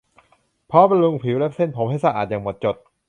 [0.71, 2.75] พร้อมบำรุงผิวและเส้นผมให้สะอาดอย่างหมดจด